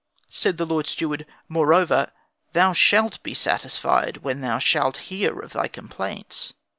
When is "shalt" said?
2.73-3.21, 4.57-4.97